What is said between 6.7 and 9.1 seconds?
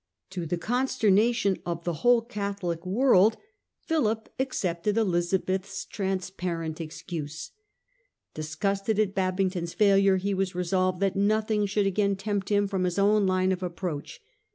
excuse. Dis gusted